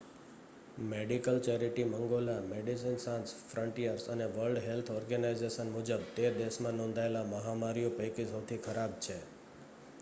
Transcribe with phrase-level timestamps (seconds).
[0.83, 7.91] medical charity મંગોલા Medecins Sans Frontieres અને World Health Organization મુજબ તે દેશમાં નોંધાયેલ મહામારીઓ
[7.97, 9.19] પૈકી સૌથી ખરાબ છે